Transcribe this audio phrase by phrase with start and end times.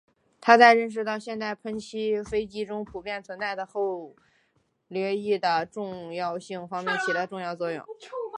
[0.41, 4.15] 他在认识到现代喷气飞机中普遍存在的后
[4.87, 7.85] 掠翼的重要性方面起到重要作用。